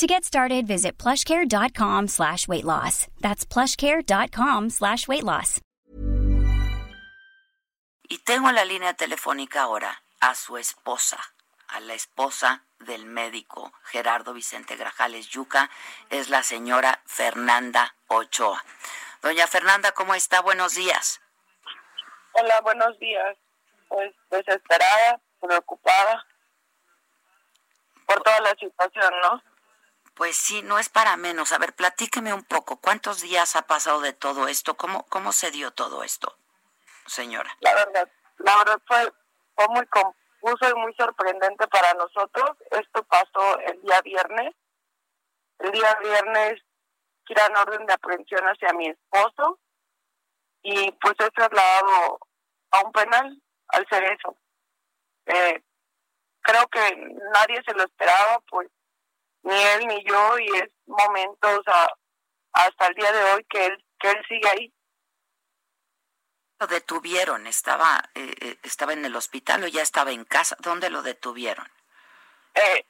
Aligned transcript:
To 0.00 0.06
get 0.06 0.24
started, 0.24 0.66
visit 0.66 0.96
plushcare.com 0.96 2.08
slash 2.08 2.48
weight 2.48 2.64
loss. 2.64 3.06
That's 3.20 3.44
plushcare.com 3.44 4.70
slash 4.70 5.06
weight 5.06 5.24
loss. 5.24 5.60
Y 8.08 8.16
tengo 8.24 8.48
en 8.48 8.54
la 8.54 8.64
línea 8.64 8.94
telefónica 8.94 9.60
ahora 9.60 10.02
a 10.22 10.34
su 10.34 10.56
esposa, 10.56 11.18
a 11.68 11.80
la 11.80 11.92
esposa 11.92 12.64
del 12.78 13.04
médico 13.04 13.74
Gerardo 13.92 14.32
Vicente 14.32 14.74
Grajales 14.76 15.28
Yuca, 15.28 15.68
es 16.08 16.30
la 16.30 16.42
señora 16.42 17.02
Fernanda 17.04 17.94
Ochoa. 18.06 18.64
Doña 19.20 19.46
Fernanda, 19.48 19.92
¿cómo 19.92 20.14
está? 20.14 20.40
Buenos 20.40 20.76
días. 20.76 21.20
Hola, 22.32 22.58
buenos 22.62 22.98
días. 23.00 23.36
Pues 23.88 24.14
desesperada, 24.30 25.20
preocupada 25.42 26.24
por 28.06 28.22
toda 28.22 28.40
la 28.40 28.54
situación, 28.54 29.12
¿no? 29.20 29.49
Pues 30.20 30.36
sí, 30.36 30.60
no 30.60 30.78
es 30.78 30.90
para 30.90 31.16
menos. 31.16 31.50
A 31.50 31.56
ver, 31.56 31.72
platíqueme 31.72 32.34
un 32.34 32.44
poco. 32.44 32.76
¿Cuántos 32.76 33.22
días 33.22 33.56
ha 33.56 33.62
pasado 33.62 34.02
de 34.02 34.12
todo 34.12 34.48
esto? 34.48 34.76
¿Cómo, 34.76 35.06
cómo 35.06 35.32
se 35.32 35.50
dio 35.50 35.70
todo 35.70 36.02
esto, 36.04 36.36
señora? 37.06 37.56
La 37.60 37.74
verdad, 37.74 38.06
la 38.36 38.58
verdad 38.58 38.82
fue, 38.86 39.10
fue 39.54 39.68
muy 39.68 39.86
confuso 39.86 40.68
y 40.68 40.78
muy 40.78 40.92
sorprendente 40.92 41.66
para 41.68 41.94
nosotros. 41.94 42.50
Esto 42.70 43.02
pasó 43.04 43.60
el 43.60 43.80
día 43.80 44.02
viernes. 44.02 44.54
El 45.58 45.72
día 45.72 45.98
viernes 46.02 46.60
tiran 47.24 47.56
orden 47.56 47.86
de 47.86 47.94
aprehensión 47.94 48.44
hacia 48.44 48.74
mi 48.74 48.88
esposo 48.88 49.58
y 50.60 50.92
pues 51.00 51.14
he 51.18 51.30
trasladado 51.30 52.20
a 52.72 52.80
un 52.84 52.92
penal 52.92 53.42
al 53.68 53.88
ser 53.88 54.04
eso. 54.04 54.36
Eh, 55.24 55.62
creo 56.42 56.68
que 56.68 56.94
nadie 57.32 57.62
se 57.64 57.72
lo 57.72 57.84
esperaba, 57.84 58.38
pues 58.50 58.68
ni 59.42 59.54
él 59.54 59.86
ni 59.86 60.04
yo, 60.04 60.38
y 60.38 60.46
es 60.56 60.70
momentos 60.86 61.60
hasta 62.52 62.86
el 62.86 62.94
día 62.94 63.12
de 63.12 63.24
hoy 63.32 63.44
que 63.44 63.66
él, 63.66 63.84
que 63.98 64.10
él 64.10 64.24
sigue 64.28 64.48
ahí. 64.48 64.72
¿Lo 66.58 66.66
detuvieron? 66.66 67.46
¿Estaba, 67.46 68.02
eh, 68.14 68.34
eh, 68.40 68.58
¿Estaba 68.62 68.92
en 68.92 69.04
el 69.04 69.16
hospital 69.16 69.64
o 69.64 69.66
ya 69.66 69.82
estaba 69.82 70.10
en 70.10 70.24
casa? 70.24 70.56
¿Dónde 70.60 70.90
lo 70.90 71.02
detuvieron? 71.02 71.66
Eh, 72.54 72.84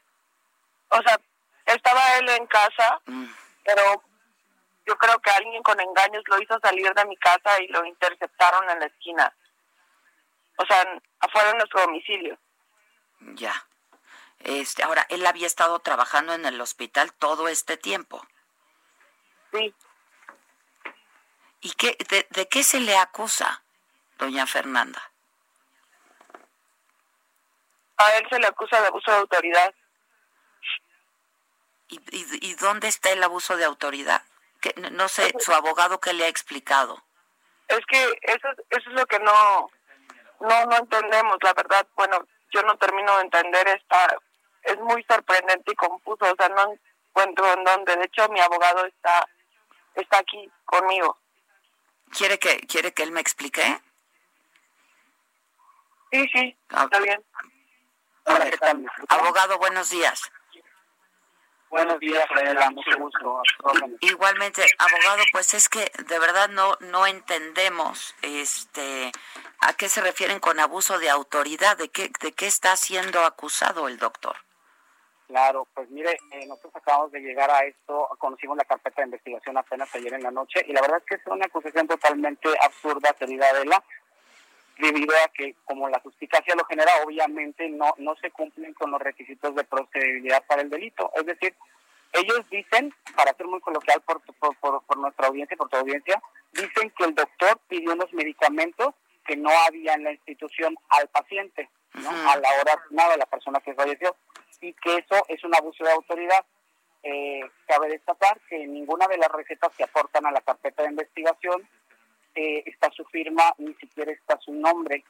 o 0.89 1.01
sea, 1.03 1.21
estaba 1.67 2.17
él 2.19 2.29
en 2.31 2.47
casa, 2.47 3.01
mm. 3.07 3.27
pero 3.65 4.03
yo 4.87 4.97
creo 4.99 5.19
que 5.21 5.31
alguien 5.31 5.63
con 5.63 5.81
engaños 5.81 6.25
lo 6.27 6.43
hizo 6.43 6.59
salir 6.61 6.93
de 6.93 7.05
mi 7.05 7.17
casa 7.17 7.61
y 7.61 7.69
lo 7.69 7.85
interceptaron 7.85 8.69
en 8.71 8.81
la 8.81 8.87
esquina. 8.87 9.33
O 10.57 10.67
sea, 10.67 10.85
afuera 11.21 11.53
de 11.53 11.59
nuestro 11.59 11.81
domicilio. 11.83 12.37
Ya. 13.35 13.55
Este, 14.41 14.83
ahora, 14.83 15.07
él 15.11 15.27
había 15.27 15.47
estado 15.47 15.79
trabajando 15.81 16.33
en 16.33 16.47
el 16.47 16.61
hospital 16.61 17.13
todo 17.13 17.49
este 17.49 17.77
tiempo. 17.77 18.27
Sí. 19.53 19.75
¿Y 21.61 21.73
qué, 21.73 21.97
de, 22.31 22.49
qué 22.49 22.63
se 22.63 22.81
le 22.81 22.97
acusa, 22.97 23.63
doña 24.19 24.47
Fernanda? 24.47 25.13
A 27.99 28.17
él 28.17 28.27
se 28.31 28.39
le 28.39 28.47
acusa 28.47 28.81
de 28.81 28.87
abuso 28.87 29.11
de 29.11 29.19
autoridad. 29.19 29.75
¿Y, 31.89 32.01
y, 32.13 32.55
dónde 32.55 32.89
está 32.89 33.11
el 33.11 33.23
abuso 33.23 33.57
de 33.57 33.65
autoridad? 33.65 34.23
Que, 34.63 34.73
no 34.93 35.09
sé, 35.09 35.35
su 35.39 35.53
abogado 35.53 36.01
qué 36.01 36.15
le 36.15 36.25
ha 36.25 36.29
explicado. 36.29 37.05
Es 37.69 37.85
que 37.87 38.03
eso, 38.23 38.49
eso 38.71 38.91
es 38.91 38.95
lo 38.95 39.05
que 39.07 39.19
no, 39.19 39.71
no, 40.41 40.65
no 40.65 40.77
entendemos, 40.77 41.37
la 41.43 41.53
verdad. 41.53 41.87
Bueno, 41.95 42.27
yo 42.53 42.63
no 42.63 42.79
termino 42.79 43.17
de 43.17 43.23
entender 43.23 43.69
esta 43.69 44.17
es 44.63 44.79
muy 44.81 45.05
sorprendente 45.05 45.73
y 45.73 45.77
confuso, 45.77 46.25
o 46.25 46.35
sea, 46.37 46.49
no 46.49 46.75
encuentro 47.09 47.53
en 47.53 47.65
dónde. 47.65 47.97
De 47.97 48.05
hecho, 48.05 48.29
mi 48.29 48.41
abogado 48.41 48.85
está 48.87 49.27
está 49.95 50.19
aquí 50.19 50.51
conmigo. 50.65 51.19
¿Quiere 52.17 52.39
que 52.39 52.61
quiere 52.61 52.93
que 52.93 53.03
él 53.03 53.13
me 53.13 53.21
explique? 53.21 53.81
Sí, 56.13 56.29
sí, 56.35 56.59
ah. 56.71 56.85
está 56.85 57.01
bien. 57.01 57.25
Abogado, 59.09 59.59
buenos 59.59 59.91
días. 59.91 60.31
Buenos 61.69 62.01
días, 62.01 62.27
mucho 62.73 62.99
gusto. 62.99 63.43
Igualmente, 64.01 64.65
abogado, 64.77 65.23
pues 65.31 65.55
es 65.55 65.69
que 65.69 65.93
de 66.05 66.19
verdad 66.19 66.49
no 66.49 66.77
no 66.81 67.07
entendemos 67.07 68.15
este 68.23 69.13
a 69.61 69.73
qué 69.75 69.89
se 69.89 70.01
refieren 70.01 70.41
con 70.41 70.59
abuso 70.59 70.99
de 70.99 71.11
autoridad, 71.11 71.77
de 71.77 71.89
qué 71.89 72.11
de 72.21 72.33
qué 72.33 72.49
está 72.49 72.75
siendo 72.75 73.25
acusado 73.25 73.87
el 73.87 73.99
doctor. 73.99 74.37
Claro, 75.31 75.69
pues 75.73 75.89
mire, 75.91 76.19
eh, 76.33 76.45
nosotros 76.49 76.75
acabamos 76.75 77.13
de 77.13 77.21
llegar 77.21 77.49
a 77.53 77.61
esto, 77.61 78.09
conocimos 78.19 78.57
la 78.57 78.65
carpeta 78.65 79.01
de 79.01 79.07
investigación 79.07 79.57
apenas 79.57 79.95
ayer 79.95 80.13
en 80.13 80.25
la 80.25 80.33
noche 80.33 80.61
y 80.67 80.73
la 80.73 80.81
verdad 80.81 80.99
es 80.99 81.05
que 81.05 81.15
es 81.15 81.27
una 81.29 81.47
acusación 81.47 81.87
totalmente 81.87 82.49
absurda, 82.61 83.13
querida 83.13 83.47
Adela, 83.49 83.81
debido 84.81 85.15
a 85.25 85.29
que 85.29 85.55
como 85.65 85.89
la 85.89 86.01
justicia 86.01 86.43
lo 86.57 86.65
genera, 86.65 86.91
obviamente 87.07 87.69
no, 87.69 87.95
no 87.99 88.17
se 88.17 88.33
cumplen 88.33 88.75
con 88.75 88.91
los 88.91 89.01
requisitos 89.01 89.55
de 89.55 89.63
procedibilidad 89.63 90.45
para 90.49 90.63
el 90.63 90.71
delito. 90.71 91.13
Es 91.15 91.25
decir, 91.25 91.55
ellos 92.13 92.45
dicen, 92.51 92.93
para 93.15 93.33
ser 93.35 93.47
muy 93.47 93.61
coloquial 93.61 94.01
por, 94.01 94.21
por, 94.35 94.83
por, 94.85 94.99
nuestra 94.99 95.29
audiencia, 95.29 95.57
por 95.57 95.69
tu 95.69 95.77
audiencia, 95.77 96.21
dicen 96.51 96.91
que 96.99 97.05
el 97.05 97.15
doctor 97.15 97.57
pidió 97.69 97.93
unos 97.93 98.13
medicamentos 98.13 98.97
que 99.25 99.37
no 99.37 99.51
había 99.69 99.95
en 99.95 100.03
la 100.03 100.11
institución 100.11 100.75
al 100.89 101.07
paciente, 101.07 101.71
¿no? 101.95 102.11
a 102.11 102.37
la 102.37 102.49
hora 102.61 102.83
nada, 102.91 103.17
la 103.17 103.27
persona 103.27 103.61
que 103.61 103.75
falleció 103.75 104.17
y 104.61 104.73
que 104.75 104.97
eso 104.97 105.25
es 105.29 105.43
un 105.45 105.55
abuso 105.55 105.85
de 105.85 105.93
autoridad. 105.93 106.45
Eh, 107.03 107.41
cabe 107.67 107.89
destacar 107.89 108.39
que 108.49 108.67
ninguna 108.67 109.07
de 109.09 109.17
las 109.17 109.31
recetas 109.31 109.75
que 109.77 109.85
aportan 109.85 110.27
a 110.27 110.31
la 110.31 110.43
carpeta 110.43 110.83
de 110.83 110.91
investigación 110.91 111.67
eh, 112.35 112.63
está 112.67 112.91
su 112.91 113.05
firma, 113.07 113.55
ni 113.59 113.75
siquiera 113.75 114.13
está 114.13 114.39
su 114.39 114.53
nombre. 114.53 115.03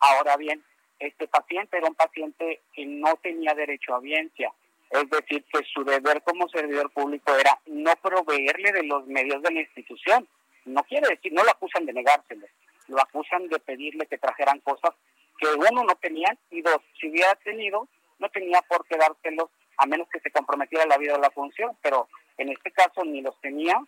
Ahora 0.00 0.36
bien, 0.36 0.62
este 0.98 1.26
paciente 1.28 1.78
era 1.78 1.88
un 1.88 1.94
paciente 1.94 2.60
que 2.74 2.84
no 2.84 3.16
tenía 3.16 3.54
derecho 3.54 3.92
a 3.92 3.96
audiencia, 3.96 4.52
es 4.90 5.08
decir, 5.08 5.44
que 5.52 5.64
su 5.64 5.82
deber 5.84 6.22
como 6.22 6.48
servidor 6.48 6.90
público 6.90 7.34
era 7.34 7.58
no 7.66 7.94
proveerle 7.96 8.72
de 8.72 8.82
los 8.82 9.06
medios 9.06 9.42
de 9.42 9.50
la 9.50 9.60
institución. 9.60 10.28
No 10.66 10.82
quiere 10.84 11.08
decir, 11.08 11.32
no 11.32 11.42
lo 11.42 11.50
acusan 11.50 11.86
de 11.86 11.92
negárselo, 11.92 12.46
lo 12.88 13.00
acusan 13.00 13.48
de 13.48 13.58
pedirle 13.60 14.06
que 14.06 14.18
trajeran 14.18 14.60
cosas 14.60 14.90
que 15.38 15.46
uno 15.54 15.84
no 15.84 15.94
tenía 15.94 16.36
y 16.50 16.60
dos, 16.60 16.80
si 17.00 17.08
hubiera 17.08 17.34
tenido, 17.36 17.88
no 18.20 18.28
tenía 18.28 18.62
por 18.62 18.86
qué 18.86 18.96
dárselos 18.96 19.50
a 19.76 19.86
menos 19.86 20.08
que 20.08 20.20
se 20.20 20.30
comprometiera 20.30 20.86
la 20.86 20.98
vida 20.98 21.16
o 21.16 21.20
la 21.20 21.30
función, 21.30 21.76
pero 21.82 22.08
en 22.36 22.50
este 22.50 22.70
caso 22.70 23.04
ni 23.04 23.22
los 23.22 23.38
tenía 23.40 23.80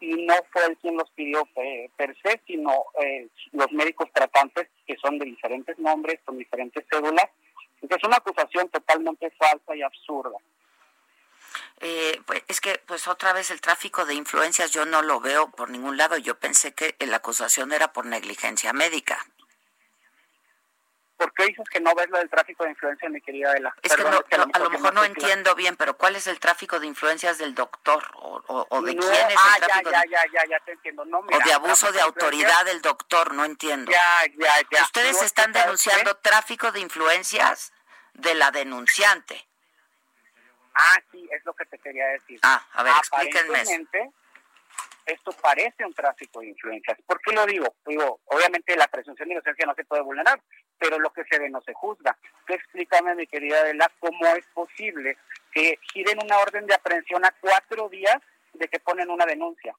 y 0.00 0.24
no 0.24 0.34
fue 0.52 0.64
él 0.66 0.78
quien 0.80 0.96
los 0.96 1.10
pidió 1.10 1.46
eh, 1.56 1.90
per 1.96 2.16
se, 2.22 2.40
sino 2.46 2.86
eh, 3.00 3.28
los 3.52 3.70
médicos 3.72 4.08
tratantes 4.12 4.68
que 4.86 4.96
son 4.96 5.18
de 5.18 5.26
diferentes 5.26 5.78
nombres, 5.78 6.20
con 6.24 6.38
diferentes 6.38 6.84
cédulas. 6.90 7.26
Entonces 7.80 7.98
es 7.98 8.08
una 8.08 8.16
acusación 8.16 8.68
totalmente 8.68 9.30
falsa 9.32 9.76
y 9.76 9.82
absurda. 9.82 10.38
Eh, 11.80 12.20
pues 12.26 12.42
es 12.48 12.60
que 12.60 12.80
pues 12.86 13.08
otra 13.08 13.32
vez 13.32 13.50
el 13.50 13.60
tráfico 13.60 14.04
de 14.06 14.14
influencias 14.14 14.70
yo 14.70 14.86
no 14.86 15.02
lo 15.02 15.20
veo 15.20 15.50
por 15.50 15.70
ningún 15.70 15.96
lado. 15.96 16.16
Yo 16.16 16.38
pensé 16.38 16.72
que 16.72 16.94
la 17.00 17.16
acusación 17.16 17.72
era 17.72 17.92
por 17.92 18.06
negligencia 18.06 18.72
médica. 18.72 19.18
¿Por 21.22 21.32
qué 21.34 21.46
dices 21.46 21.68
que 21.68 21.80
no 21.80 21.94
ves 21.94 22.10
lo 22.10 22.18
del 22.18 22.28
tráfico 22.28 22.64
de 22.64 22.70
influencias, 22.70 23.10
mi 23.10 23.20
querida 23.20 23.50
Adela? 23.50 23.74
Es 23.82 23.94
que, 23.94 24.02
a 24.02 24.58
lo 24.58 24.70
mejor 24.70 24.92
no, 24.92 25.04
entiendo 25.04 25.54
bien, 25.54 25.76
pero 25.76 25.96
¿cuál 25.96 26.16
es 26.16 26.26
el 26.26 26.40
tráfico 26.40 26.80
de 26.80 26.86
influencias 26.86 27.38
del 27.38 27.54
doctor? 27.54 28.02
¿O, 28.16 28.82
de 28.82 28.96
quién 28.96 29.12
es 29.12 29.36
ah, 29.38 29.54
el 29.56 29.64
tráfico? 29.64 29.90
Ya, 29.92 30.02
ya, 30.10 30.22
ya, 30.32 30.44
ya, 30.48 30.60
te 30.60 30.72
entiendo. 30.72 31.04
No, 31.04 31.18
o 31.20 31.38
de 31.44 31.52
abuso 31.52 31.92
de 31.92 32.00
autoridad 32.00 32.64
del 32.64 32.82
doctor, 32.82 33.34
no 33.34 33.44
entiendo. 33.44 33.92
Ya, 33.92 34.26
ya, 34.36 34.54
ya. 34.70 34.82
Ustedes 34.82 35.22
están 35.22 35.52
denunciando 35.52 36.16
tráfico 36.16 36.72
de 36.72 36.80
influencias 36.80 37.72
de 38.14 38.34
la 38.34 38.50
denunciante. 38.50 39.46
Ah, 40.74 41.00
sí, 41.12 41.28
es 41.30 41.44
lo 41.44 41.54
que 41.54 41.66
te 41.66 41.78
quería 41.78 42.06
decir. 42.08 42.40
Ah, 42.42 42.66
a 42.72 42.82
ver, 42.82 42.94
explíquenme 42.96 43.62
esto 45.06 45.32
parece 45.32 45.84
un 45.84 45.92
tráfico 45.92 46.40
de 46.40 46.48
influencias. 46.48 46.98
¿Por 47.06 47.20
qué 47.20 47.32
lo 47.32 47.46
digo? 47.46 47.74
Digo, 47.86 48.20
obviamente 48.26 48.76
la 48.76 48.88
presunción 48.88 49.28
de 49.28 49.34
inocencia 49.34 49.66
no 49.66 49.74
se 49.74 49.84
puede 49.84 50.02
vulnerar, 50.02 50.40
pero 50.82 50.98
lo 50.98 51.12
que 51.12 51.22
se 51.30 51.38
ve 51.38 51.48
no 51.48 51.60
se 51.62 51.72
juzga. 51.74 52.18
Tú 52.44 52.54
explícame, 52.54 53.14
mi 53.14 53.28
querida 53.28 53.60
Adela, 53.60 53.88
cómo 54.00 54.26
es 54.34 54.44
posible 54.46 55.16
que 55.52 55.78
giren 55.92 56.18
una 56.20 56.38
orden 56.38 56.66
de 56.66 56.74
aprehensión 56.74 57.24
a 57.24 57.32
cuatro 57.40 57.88
días 57.88 58.16
de 58.54 58.66
que 58.66 58.80
ponen 58.80 59.08
una 59.08 59.24
denuncia. 59.24 59.74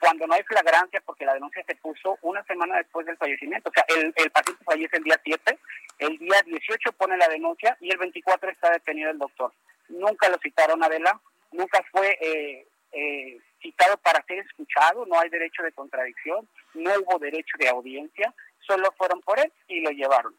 cuando 0.00 0.26
no 0.26 0.34
hay 0.34 0.42
flagrancia, 0.42 1.00
porque 1.06 1.24
la 1.24 1.34
denuncia 1.34 1.62
se 1.64 1.76
puso 1.76 2.18
una 2.22 2.42
semana 2.42 2.78
después 2.78 3.06
del 3.06 3.16
fallecimiento. 3.16 3.70
O 3.70 3.72
sea, 3.72 3.84
el, 3.96 4.12
paciente 4.32 4.64
fallece 4.64 4.96
el 4.96 5.04
día 5.04 5.20
7, 5.22 5.58
el 6.00 6.18
día 6.18 6.42
18 6.44 6.92
pone 6.94 7.16
la 7.16 7.28
denuncia 7.28 7.76
y 7.80 7.88
el 7.88 7.98
24 7.98 8.50
está 8.50 8.72
detenido 8.72 9.12
el 9.12 9.18
doctor. 9.18 9.52
Nunca 9.90 10.28
lo 10.28 10.38
citaron 10.38 10.82
Adela, 10.82 11.20
nunca 11.52 11.84
fue 11.92 12.18
eh, 12.20 12.66
eh, 12.90 13.38
citado 13.60 13.96
para 13.98 14.24
ser 14.24 14.40
escuchado, 14.40 15.06
no 15.06 15.20
hay 15.20 15.28
derecho 15.28 15.62
de 15.62 15.70
contradicción, 15.70 16.48
no 16.74 16.90
hubo 16.98 17.20
derecho 17.20 17.56
de 17.60 17.68
audiencia, 17.68 18.34
solo 18.66 18.92
fueron 18.96 19.20
por 19.20 19.38
él 19.38 19.52
y 19.68 19.80
lo 19.80 19.90
llevaron. 19.90 20.34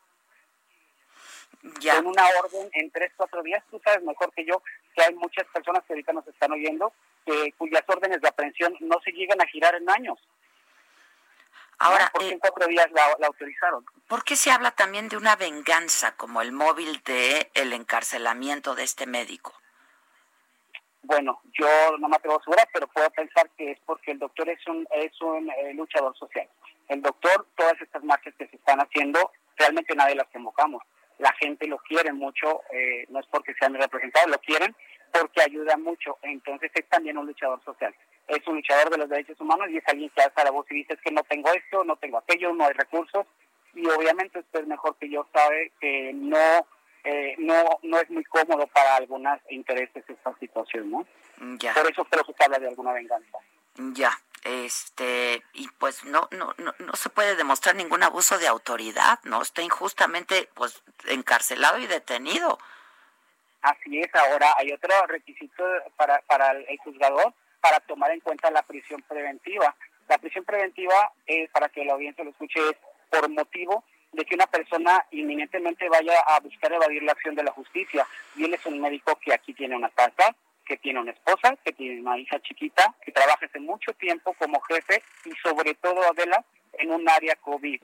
Ya. 1.80 1.96
Con 1.96 2.08
una 2.08 2.24
orden 2.42 2.70
en 2.74 2.92
tres, 2.92 3.12
cuatro 3.16 3.42
días, 3.42 3.64
tú 3.72 3.80
sabes 3.84 4.04
mejor 4.04 4.32
que 4.34 4.46
yo 4.46 4.62
que 4.96 5.04
hay 5.04 5.16
muchas 5.16 5.46
personas 5.48 5.84
que 5.86 5.94
ahorita 5.94 6.14
nos 6.14 6.28
están 6.28 6.52
oyendo 6.52 6.94
que, 7.26 7.54
cuyas 7.58 7.84
órdenes 7.88 8.22
de 8.22 8.28
aprehensión 8.28 8.76
no 8.82 9.00
se 9.04 9.12
llegan 9.12 9.42
a 9.42 9.48
girar 9.48 9.76
en 9.76 9.90
años. 9.90 10.20
Ahora, 11.80 12.10
porque 12.14 12.30
en 12.30 12.36
eh, 12.36 12.40
cuatro 12.40 12.68
días 12.68 12.88
la, 12.92 13.16
la, 13.20 13.28
autorizaron. 13.28 13.86
¿Por 14.08 14.24
qué 14.24 14.36
se 14.36 14.52
habla 14.52 14.72
también 14.72 15.10
de 15.10 15.18
una 15.18 15.36
venganza 15.36 16.16
como 16.16 16.42
el 16.42 16.52
móvil 16.52 17.02
de 17.04 17.50
el 17.56 17.74
encarcelamiento 17.74 18.76
de 18.76 18.84
este 18.84 19.06
médico? 19.06 19.54
Bueno, 21.04 21.42
yo 21.52 21.68
no 22.00 22.08
me 22.08 22.16
atrevo 22.16 22.36
a 22.36 22.40
asegurar, 22.40 22.68
pero 22.74 22.88
puedo 22.88 23.10
pensar 23.12 23.50
que 23.58 23.72
es 23.72 23.80
porque 23.86 24.12
el 24.12 24.20
doctor 24.20 24.48
es 24.50 24.66
un, 24.68 24.88
es 24.96 25.22
un 25.22 25.50
eh, 25.50 25.74
luchador 25.74 26.16
social. 26.18 26.48
El 26.88 27.02
doctor, 27.02 27.46
todas 27.56 27.80
estas 27.82 28.04
marchas 28.04 28.34
que 28.38 28.48
se 28.48 28.56
están 28.56 28.80
haciendo, 28.80 29.32
realmente 29.58 29.96
nadie 29.96 30.16
las 30.16 30.28
convocamos. 30.30 30.82
La 31.20 31.34
gente 31.34 31.68
lo 31.68 31.78
quiere 31.80 32.14
mucho, 32.14 32.62
eh, 32.72 33.06
no 33.10 33.20
es 33.20 33.28
porque 33.28 33.54
sean 33.60 33.74
representados, 33.74 34.30
lo 34.32 34.38
quieren 34.40 34.74
porque 35.12 35.42
ayuda 35.42 35.78
mucho. 35.78 36.18
Entonces 36.24 36.72
es 36.74 36.88
también 36.90 37.18
un 37.18 37.28
luchador 37.28 37.64
social. 37.64 37.94
Es 38.28 38.46
un 38.48 38.56
luchador 38.56 38.90
de 38.90 38.98
los 38.98 39.10
derechos 39.10 39.40
humanos 39.42 39.68
y 39.70 39.78
es 39.78 39.88
alguien 39.88 40.10
que 40.16 40.22
alza 40.22 40.44
la 40.44 40.52
voz 40.52 40.66
y 40.72 40.76
dice 40.76 40.98
que 41.04 41.12
no 41.12 41.24
tengo 41.24 41.52
esto, 41.54 41.84
no 41.84 41.98
tengo 41.98 42.18
aquello, 42.18 42.54
no 42.54 42.66
hay 42.66 42.74
recursos. 42.74 43.26
Y 43.76 43.86
obviamente 43.88 44.40
usted 44.40 44.66
mejor 44.66 44.96
que 44.98 45.10
yo 45.10 45.28
sabe 45.34 45.72
que 45.80 46.14
no 46.14 46.66
eh, 47.04 47.36
no 47.38 47.80
no 47.84 48.00
es 48.00 48.10
muy 48.10 48.24
cómodo 48.24 48.68
para 48.68 48.96
algunos 48.96 49.40
intereses 49.50 50.04
esta 50.08 50.34
situación, 50.40 50.92
¿no? 50.92 51.06
Ya. 51.60 51.74
Por 51.74 51.92
eso 51.92 52.06
creo 52.06 52.24
que 52.24 52.34
se 52.34 52.44
habla 52.44 52.60
de 52.60 52.68
alguna 52.68 52.94
venganza. 52.94 53.38
Ya, 53.76 54.12
este 54.44 55.44
y 55.54 55.68
pues 55.80 56.06
no 56.06 56.28
no 56.32 56.54
no 56.58 56.74
no 56.80 56.94
se 56.94 57.10
puede 57.10 57.36
demostrar 57.36 57.76
ningún 57.76 58.04
abuso 58.04 58.38
de 58.38 58.48
autoridad, 58.48 59.20
no 59.24 59.42
está 59.42 59.62
injustamente 59.62 60.50
pues 60.54 60.82
encarcelado 61.08 61.80
y 61.80 61.88
detenido. 61.88 62.58
Así 63.62 64.00
es, 64.00 64.14
ahora 64.16 64.54
hay 64.58 64.72
otro 64.72 64.94
requisito 65.08 65.64
para 65.96 66.22
para 66.28 66.52
el 66.52 66.78
juzgador 66.80 67.34
para 67.64 67.80
tomar 67.80 68.12
en 68.12 68.20
cuenta 68.20 68.52
la 68.52 68.62
prisión 68.64 69.02
preventiva. 69.08 69.74
La 70.10 70.18
prisión 70.18 70.44
preventiva, 70.44 71.14
eh, 71.26 71.48
para 71.54 71.70
que 71.70 71.86
la 71.86 71.94
audiencia 71.94 72.26
lo 72.26 72.32
escuche, 72.32 72.60
es 72.60 72.76
por 73.10 73.30
motivo 73.30 73.86
de 74.14 74.26
que 74.26 74.36
una 74.36 74.48
persona 74.48 75.06
inminentemente 75.12 75.90
vaya 75.90 76.20
a 76.28 76.40
buscar 76.40 76.72
evadir 76.72 77.04
la 77.04 77.12
acción 77.12 77.36
de 77.36 77.44
la 77.44 77.52
justicia. 77.52 78.06
Y 78.36 78.46
él 78.46 78.54
es 78.54 78.66
un 78.66 78.80
médico 78.80 79.18
que 79.20 79.34
aquí 79.34 79.54
tiene 79.54 79.76
una 79.76 79.90
casa, 79.90 80.36
que 80.66 80.78
tiene 80.78 81.00
una 81.00 81.12
esposa, 81.12 81.58
que 81.64 81.74
tiene 81.74 82.02
una 82.02 82.18
hija 82.18 82.40
chiquita, 82.40 82.96
que 83.04 83.12
trabaja 83.12 83.46
hace 83.46 83.60
mucho 83.60 83.94
tiempo 83.94 84.34
como 84.34 84.62
jefe 84.62 85.04
y 85.26 85.32
sobre 85.44 85.74
todo, 85.76 86.02
Adela, 86.04 86.44
en 86.74 86.92
un 86.92 87.08
área 87.10 87.36
COVID. 87.36 87.82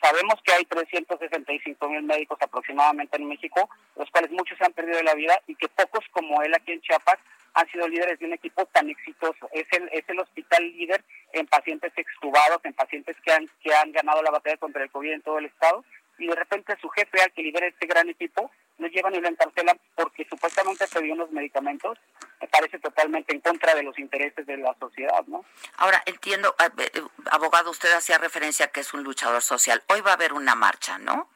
Sabemos 0.00 0.36
que 0.42 0.52
hay 0.52 0.64
365 0.64 1.88
mil 1.88 2.02
médicos 2.02 2.38
aproximadamente 2.40 3.16
en 3.16 3.28
México, 3.28 3.68
los 3.96 4.10
cuales 4.10 4.30
muchos 4.30 4.56
se 4.56 4.64
han 4.64 4.72
perdido 4.72 5.02
la 5.02 5.14
vida 5.14 5.40
y 5.46 5.54
que 5.54 5.68
pocos 5.68 6.04
como 6.10 6.42
él 6.42 6.54
aquí 6.54 6.72
en 6.72 6.80
Chiapas 6.80 7.18
han 7.54 7.68
sido 7.70 7.88
líderes 7.88 8.18
de 8.18 8.26
un 8.26 8.32
equipo 8.32 8.64
tan 8.66 8.88
exitoso. 8.88 9.48
Es 9.52 9.66
el, 9.72 9.88
es 9.92 10.08
el 10.08 10.20
hospital 10.20 10.64
líder 10.64 11.04
en 11.32 11.46
pacientes 11.46 11.92
extubados, 11.96 12.60
en 12.64 12.72
pacientes 12.72 13.16
que 13.24 13.32
han, 13.32 13.50
que 13.62 13.74
han 13.74 13.92
ganado 13.92 14.22
la 14.22 14.30
batalla 14.30 14.56
contra 14.56 14.82
el 14.82 14.90
COVID 14.90 15.12
en 15.12 15.22
todo 15.22 15.38
el 15.38 15.46
estado, 15.46 15.84
y 16.18 16.26
de 16.26 16.34
repente 16.34 16.76
su 16.80 16.88
jefe 16.90 17.20
al 17.22 17.32
que 17.32 17.42
lidera 17.42 17.66
este 17.66 17.86
gran 17.86 18.08
equipo 18.08 18.50
no 18.78 18.86
llevan 18.88 19.14
y 19.14 19.20
lo 19.20 19.28
encarcelan 19.28 19.78
porque 19.94 20.19
supuestamente 20.30 20.86
dio 21.02 21.14
unos 21.14 21.30
medicamentos, 21.30 21.98
me 22.40 22.48
parece 22.48 22.78
totalmente 22.78 23.34
en 23.34 23.40
contra 23.40 23.74
de 23.74 23.82
los 23.82 23.98
intereses 23.98 24.46
de 24.46 24.56
la 24.56 24.74
sociedad, 24.78 25.22
¿no? 25.26 25.44
Ahora, 25.76 26.02
entiendo, 26.06 26.54
eh, 26.78 27.02
abogado, 27.30 27.70
usted 27.70 27.92
hacía 27.92 28.16
referencia 28.16 28.66
a 28.66 28.68
que 28.68 28.80
es 28.80 28.94
un 28.94 29.02
luchador 29.02 29.42
social. 29.42 29.82
Hoy 29.88 30.00
va 30.00 30.12
a 30.12 30.14
haber 30.14 30.32
una 30.32 30.54
marcha, 30.54 30.98
¿no? 30.98 31.28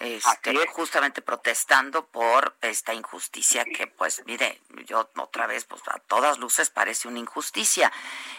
este, 0.00 0.66
justamente 0.66 1.22
protestando 1.22 2.06
por 2.06 2.56
esta 2.60 2.92
injusticia 2.92 3.64
que 3.64 3.86
pues 3.86 4.22
mire 4.26 4.60
yo 4.86 5.08
otra 5.16 5.46
vez 5.46 5.64
pues 5.64 5.82
a 5.88 5.98
todas 6.00 6.38
luces 6.38 6.70
parece 6.70 7.08
una 7.08 7.18
injusticia 7.18 7.90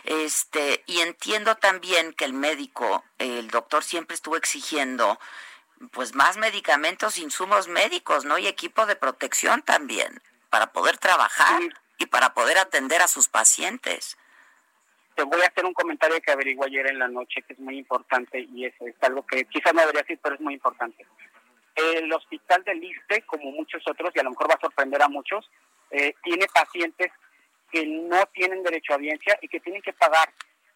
este 0.03 0.83
y 0.86 1.00
entiendo 1.00 1.56
también 1.56 2.13
que 2.13 2.25
el 2.25 2.33
médico 2.33 3.03
el 3.18 3.50
doctor 3.50 3.83
siempre 3.83 4.15
estuvo 4.15 4.38
exigiendo 4.38 5.19
pues 5.91 6.15
más 6.15 6.38
medicamentos 6.38 7.18
insumos 7.18 7.68
médicos 7.68 8.25
no 8.25 8.38
y 8.38 8.47
equipo 8.47 8.85
de 8.85 8.95
protección 8.95 9.62
también 9.62 10.21
para 10.50 10.71
poder 10.71 10.97
trabajar 10.97 11.62
y 11.97 12.06
para 12.07 12.33
poder 12.33 12.57
atender 12.57 13.01
a 13.01 13.07
sus 13.07 13.27
pacientes. 13.27 14.18
Te 15.15 15.24
voy 15.24 15.41
a 15.41 15.47
hacer 15.47 15.65
un 15.65 15.74
comentario 15.74 16.21
que 16.21 16.31
averigué 16.31 16.65
ayer 16.65 16.88
en 16.88 17.00
la 17.00 17.07
noche 17.07 17.41
que 17.41 17.53
es 17.53 17.59
muy 17.59 17.77
importante 17.77 18.39
y 18.39 18.65
es, 18.65 18.74
es 18.81 18.95
algo 19.01 19.25
que 19.25 19.45
quizás 19.45 19.74
no 19.74 19.81
debería 19.81 20.01
decir 20.01 20.19
pero 20.21 20.35
es 20.35 20.41
muy 20.41 20.53
importante. 20.53 21.06
El 21.75 22.12
hospital 22.12 22.63
del 22.63 22.83
ISTE, 22.83 23.21
como 23.24 23.51
muchos 23.51 23.83
otros, 23.88 24.12
y 24.15 24.19
a 24.19 24.24
lo 24.24 24.31
mejor 24.31 24.50
va 24.50 24.56
a 24.56 24.59
sorprender 24.59 25.01
a 25.01 25.07
muchos, 25.07 25.47
eh, 25.91 26.15
tiene 26.24 26.47
pacientes 26.47 27.12
que 27.71 27.85
no 27.85 28.25
tienen 28.27 28.63
derecho 28.63 28.94
a 28.94 28.95
audiencia 28.95 29.38
y 29.41 29.47
que 29.47 29.59
tienen 29.59 29.81
que 29.81 29.94
pagar 29.94 30.33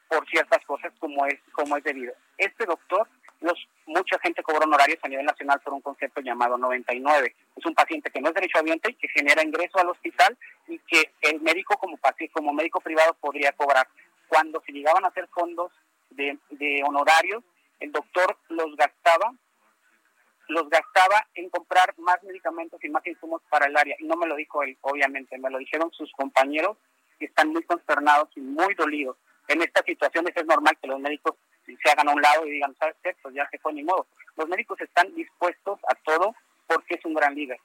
por 0.08 0.28
ciertas 0.28 0.64
cosas 0.66 0.92
como 1.00 1.26
es 1.26 1.40
como 1.54 1.78
es 1.78 1.84
debido. 1.84 2.14
Este 2.38 2.66
doctor, 2.66 3.08
los 3.42 3.68
mucha 3.88 4.18
gente 4.20 4.44
cobra 4.44 4.66
honorarios 4.66 5.00
a 5.04 5.08
nivel 5.08 5.26
nacional 5.26 5.60
por 5.62 5.74
un 5.74 5.82
concepto 5.82 6.22
llamado 6.22 6.58
99. 6.58 7.36
Es 7.56 7.66
un 7.66 7.74
paciente 7.74 8.10
que 8.10 8.22
no 8.22 8.30
es 8.30 8.36
derecho 8.36 8.58
a 8.58 8.62
audiencia 8.62 8.90
y 8.90 8.96
que 8.96 9.08
genera 9.10 9.44
ingreso 9.44 9.80
al 9.80 9.90
hospital 9.90 10.38
y 10.68 10.80
que 10.80 11.12
el 11.22 11.42
médico 11.42 11.78
como 11.78 12.00
como 12.32 12.54
médico 12.54 12.80
privado 12.80 13.14
podría 13.20 13.52
cobrar. 13.54 13.88
Cuando 14.28 14.62
se 14.66 14.72
llegaban 14.72 15.04
a 15.04 15.10
hacer 15.10 15.28
fondos 15.28 15.72
de, 16.12 16.38
de 16.52 16.84
honorarios, 16.88 17.44
el 17.80 17.92
doctor 17.92 18.38
los 18.50 18.76
gastaba 18.76 19.34
los 20.48 20.70
gastaba 20.70 21.26
en 21.36 21.50
comprar 21.50 21.94
más 21.98 22.22
medicamentos 22.24 22.84
y 22.84 22.90
más 22.90 23.06
insumos 23.08 23.42
para 23.50 23.68
el 23.68 23.78
área. 23.78 23.96
Y 24.00 24.04
no 24.04 24.18
me 24.18 24.28
lo 24.28 24.36
dijo 24.36 24.62
él, 24.64 24.78
obviamente, 24.82 25.38
me 25.38 25.50
lo 25.50 25.58
dijeron 25.58 25.92
sus 25.94 26.12
compañeros 26.12 26.78
que 27.18 27.26
están 27.26 27.50
muy 27.50 27.64
consternados 27.64 28.30
y 28.36 28.42
muy 28.42 28.74
dolidos. 28.76 29.16
En 29.48 29.62
estas 29.62 29.86
situaciones 29.86 30.36
es 30.36 30.46
normal 30.46 30.78
que 30.82 30.88
los 30.88 31.00
médicos 31.00 31.36
se 31.78 31.92
hagan 31.92 32.10
a 32.10 32.14
un 32.14 32.22
lado 32.22 32.46
y 32.46 32.52
digan, 32.52 32.76
¿sabes 32.80 32.96
qué? 33.04 33.16
Pues 33.22 33.34
ya 33.36 33.48
se 33.50 33.60
fue 33.60 33.74
ni 33.74 33.84
modo. 33.84 34.08
Los 34.36 34.48
médicos 34.48 34.80
están 34.82 35.14
dispuestos 35.16 35.80
a 35.88 35.96
todo 35.96 36.36
porque 36.68 36.96
es 36.96 37.06
un 37.06 37.14
gran 37.14 37.36
líder. 37.36 37.60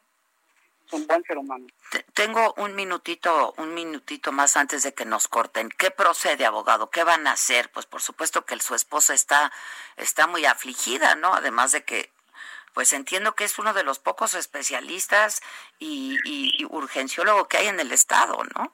Es 0.87 0.93
un 0.93 1.07
buen 1.07 1.23
ser 1.25 1.39
humano. 1.39 1.67
Tengo 2.15 2.55
un 2.59 2.75
minutito, 2.75 3.55
un 3.59 3.75
minutito 3.75 4.31
más 4.31 4.57
antes 4.57 4.83
de 4.85 4.95
que 4.95 5.05
nos 5.05 5.27
corten. 5.27 5.69
¿Qué 5.69 5.91
procede, 5.91 6.47
abogado? 6.47 6.91
¿Qué 6.91 7.03
van 7.03 7.27
a 7.27 7.33
hacer? 7.33 7.71
Pues 7.73 7.87
por 7.87 8.01
supuesto 8.01 8.45
que 8.45 8.59
su 8.61 8.75
esposa 8.75 9.15
está, 9.15 9.53
está 9.97 10.27
muy 10.27 10.45
afligida, 10.45 11.17
¿no? 11.17 11.35
Además 11.35 11.73
de 11.73 11.85
que 11.85 12.11
pues 12.77 12.93
entiendo 12.93 13.35
que 13.35 13.45
es 13.45 13.59
uno 13.59 13.73
de 13.73 13.85
los 13.85 13.99
pocos 13.99 14.35
especialistas 14.35 15.41
y, 15.79 16.19
y, 16.25 16.67
urgenciólogo 16.67 17.49
que 17.49 17.57
hay 17.57 17.69
en 17.69 17.81
el 17.81 17.91
Estado, 17.91 18.37
¿no? 18.55 18.71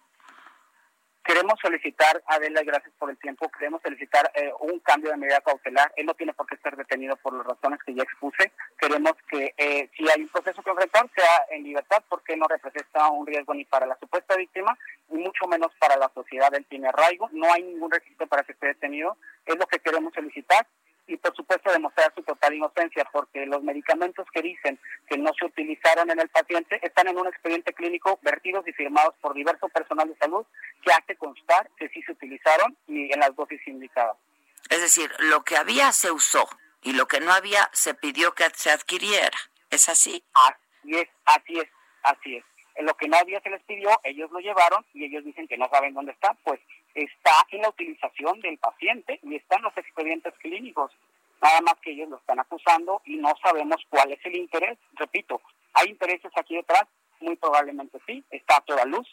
Queremos 1.24 1.54
solicitar, 1.62 2.20
Adela, 2.26 2.62
gracias 2.64 2.92
por 2.98 3.08
el 3.08 3.16
tiempo, 3.16 3.48
queremos 3.48 3.80
solicitar 3.80 4.32
eh, 4.34 4.52
un 4.58 4.80
cambio 4.80 5.10
de 5.10 5.16
medida 5.16 5.40
cautelar. 5.40 5.92
Él 5.96 6.06
no 6.06 6.14
tiene 6.14 6.32
por 6.32 6.46
qué 6.46 6.56
ser 6.56 6.76
detenido 6.76 7.14
por 7.16 7.32
las 7.32 7.46
razones 7.46 7.78
que 7.86 7.94
ya 7.94 8.02
expuse. 8.02 8.50
Queremos 8.76 9.12
que 9.30 9.54
eh, 9.56 9.88
si 9.96 10.08
hay 10.10 10.22
un 10.22 10.28
proceso 10.28 10.60
enfrentar 10.66 11.08
sea 11.14 11.46
en 11.50 11.62
libertad 11.62 12.02
porque 12.08 12.36
no 12.36 12.48
representa 12.48 13.08
un 13.10 13.24
riesgo 13.24 13.54
ni 13.54 13.64
para 13.64 13.86
la 13.86 13.96
supuesta 14.00 14.36
víctima 14.36 14.76
y 15.10 15.16
mucho 15.16 15.46
menos 15.46 15.70
para 15.78 15.96
la 15.96 16.10
sociedad. 16.12 16.52
Él 16.54 16.66
tiene 16.68 16.88
arraigo, 16.88 17.28
no 17.32 17.52
hay 17.52 17.62
ningún 17.62 17.90
requisito 17.90 18.26
para 18.26 18.42
que 18.42 18.52
esté 18.52 18.66
detenido. 18.66 19.16
Es 19.46 19.56
lo 19.56 19.66
que 19.66 19.78
queremos 19.78 20.12
solicitar 20.14 20.66
y 21.06 21.16
por 21.16 21.34
supuesto 21.34 21.70
demostrar 21.70 22.12
su 22.14 22.22
total 22.22 22.54
inocencia, 22.54 23.06
porque 23.12 23.44
los 23.46 23.62
medicamentos 23.62 24.26
que 24.32 24.42
dicen 24.42 24.78
que 25.08 25.18
no 25.18 25.32
se 25.38 25.46
utilizaron 25.46 26.10
en 26.10 26.20
el 26.20 26.28
paciente 26.28 26.78
están 26.82 27.08
en 27.08 27.18
un 27.18 27.26
expediente 27.26 27.72
clínico 27.72 28.18
vertidos 28.22 28.66
y 28.66 28.72
firmados 28.72 29.14
por 29.20 29.34
diverso 29.34 29.68
personal 29.68 30.08
de 30.08 30.16
salud 30.16 30.46
que 30.82 30.92
hace 30.92 31.16
constar 31.16 31.70
que 31.76 31.88
sí 31.88 32.02
se 32.02 32.12
utilizaron 32.12 32.76
y 32.86 33.12
en 33.12 33.20
las 33.20 33.34
dosis 33.34 33.60
indicadas. 33.66 34.16
Es 34.68 34.80
decir, 34.80 35.10
lo 35.18 35.42
que 35.44 35.56
había 35.56 35.92
se 35.92 36.10
usó 36.10 36.48
y 36.82 36.92
lo 36.92 37.06
que 37.06 37.20
no 37.20 37.32
había 37.32 37.70
se 37.72 37.94
pidió 37.94 38.34
que 38.34 38.44
se 38.54 38.70
adquiriera. 38.70 39.36
¿Es 39.70 39.88
así? 39.88 40.22
Así 40.34 40.96
es, 40.96 41.08
así 41.24 41.58
es, 41.58 41.68
así 42.02 42.36
es. 42.36 42.44
En 42.74 42.86
lo 42.86 42.94
que 42.96 43.08
no 43.08 43.16
había 43.16 43.40
se 43.40 43.50
les 43.50 43.62
pidió, 43.62 43.90
ellos 44.02 44.30
lo 44.30 44.40
llevaron 44.40 44.84
y 44.94 45.04
ellos 45.04 45.24
dicen 45.24 45.46
que 45.46 45.58
no 45.58 45.68
saben 45.68 45.94
dónde 45.94 46.12
está, 46.12 46.34
pues 46.44 46.60
está 46.94 47.32
en 47.50 47.62
la 47.62 47.68
utilización 47.68 48.40
del 48.40 48.58
paciente 48.58 49.20
y 49.22 49.36
está 49.36 49.56
en 49.56 49.62
los 49.62 49.76
expedientes 49.76 50.34
clínicos. 50.38 50.90
Nada 51.40 51.60
más 51.62 51.74
que 51.82 51.90
ellos 51.90 52.08
lo 52.08 52.16
están 52.16 52.38
acusando 52.40 53.02
y 53.04 53.16
no 53.16 53.34
sabemos 53.42 53.80
cuál 53.88 54.12
es 54.12 54.24
el 54.24 54.36
interés. 54.36 54.78
Repito, 54.94 55.40
¿hay 55.74 55.88
intereses 55.88 56.32
aquí 56.36 56.56
detrás? 56.56 56.84
Muy 57.20 57.36
probablemente 57.36 57.98
sí, 58.06 58.24
está 58.30 58.56
a 58.56 58.60
toda 58.62 58.84
luz. 58.84 59.08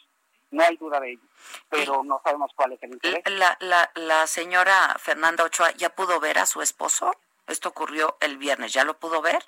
No 0.50 0.64
hay 0.64 0.76
duda 0.76 0.98
de 0.98 1.12
ello, 1.12 1.22
pero 1.68 2.02
no 2.02 2.20
sabemos 2.24 2.50
cuál 2.56 2.72
es 2.72 2.82
el 2.82 2.92
interés. 2.92 3.22
La, 3.26 3.56
la, 3.60 3.90
la 3.94 4.26
señora 4.26 4.96
Fernanda 4.98 5.44
Ochoa 5.44 5.70
ya 5.72 5.94
pudo 5.94 6.18
ver 6.18 6.38
a 6.38 6.46
su 6.46 6.60
esposo. 6.60 7.12
Esto 7.46 7.68
ocurrió 7.68 8.16
el 8.20 8.36
viernes. 8.36 8.72
¿Ya 8.72 8.84
lo 8.84 8.98
pudo 8.98 9.22
ver? 9.22 9.44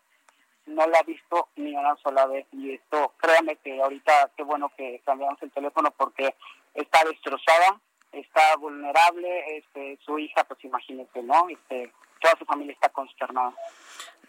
No 0.67 0.87
la 0.87 0.99
ha 0.99 1.03
visto 1.03 1.49
ni 1.57 1.75
una 1.75 1.97
sola 1.97 2.27
vez. 2.27 2.47
Y 2.53 2.75
esto, 2.75 3.15
créame 3.19 3.57
que 3.57 3.83
ahorita 3.83 4.31
qué 4.37 4.45
bueno 4.45 4.71
que 4.77 5.01
cambiamos 5.05 5.43
el 5.43 5.51
teléfono 5.51 5.91
porque 5.91 6.35
está 6.75 7.05
destrozada, 7.05 7.81
está 8.13 8.57
vulnerable. 8.57 9.59
Este, 9.59 9.99
su 10.05 10.19
hija, 10.21 10.45
pues 10.45 10.65
imagínate, 10.65 11.21
¿no? 11.23 11.49
Este, 11.49 11.93
toda 12.21 12.37
su 12.39 12.45
familia 12.45 12.75
está 12.75 12.89
consternada. 12.91 13.53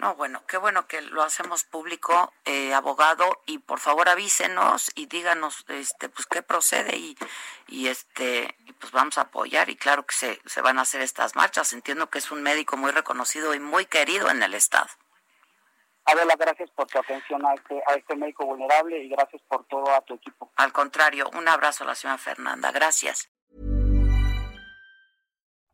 No, 0.03 0.15
bueno, 0.15 0.43
qué 0.47 0.57
bueno 0.57 0.85
que 0.85 1.01
lo 1.01 1.23
hacemos 1.23 1.63
público, 1.63 2.33
eh, 2.43 2.73
abogado, 2.73 3.41
y 3.45 3.59
por 3.59 3.79
favor 3.79 4.09
avísenos 4.09 4.91
y 4.95 5.05
díganos, 5.05 5.63
este, 5.69 6.09
pues 6.09 6.25
qué 6.25 6.41
procede 6.41 6.97
y, 6.97 7.17
y 7.69 7.87
este, 7.87 8.53
pues 8.81 8.91
vamos 8.91 9.17
a 9.17 9.21
apoyar 9.21 9.69
y 9.69 9.77
claro 9.77 10.05
que 10.05 10.13
se, 10.13 10.41
se 10.45 10.59
van 10.59 10.77
a 10.77 10.81
hacer 10.81 10.99
estas 10.99 11.37
marchas. 11.37 11.71
Entiendo 11.71 12.09
que 12.09 12.19
es 12.19 12.31
un 12.31 12.43
médico 12.43 12.75
muy 12.75 12.91
reconocido 12.91 13.53
y 13.53 13.61
muy 13.61 13.85
querido 13.85 14.29
en 14.29 14.43
el 14.43 14.55
estado. 14.55 14.89
Adela, 16.03 16.35
gracias 16.37 16.69
por 16.71 16.87
tu 16.87 16.99
atención 16.99 17.45
a 17.45 17.53
este, 17.53 17.81
a 17.87 17.93
este 17.93 18.17
médico 18.17 18.45
vulnerable 18.45 19.01
y 19.01 19.07
gracias 19.07 19.41
por 19.43 19.65
todo 19.67 19.89
a 19.89 20.01
tu 20.01 20.15
equipo. 20.15 20.51
Al 20.57 20.73
contrario, 20.73 21.29
un 21.33 21.47
abrazo 21.47 21.85
a 21.85 21.87
la 21.87 21.95
señora 21.95 22.17
Fernanda. 22.17 22.73
Gracias. 22.73 23.29